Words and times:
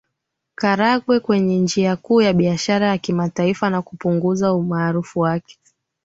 Karagwe 0.55 1.19
kwenye 1.19 1.59
njia 1.59 1.95
Kuu 1.95 2.21
ya 2.21 2.33
biashara 2.33 2.87
ya 2.87 2.97
kimataifa 2.97 3.69
na 3.69 3.81
kupunguza 3.81 4.53
umaarufu 4.53 5.19
wake 5.19 5.57